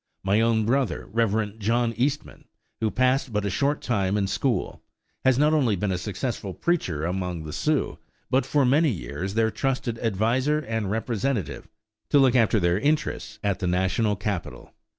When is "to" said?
12.09-12.17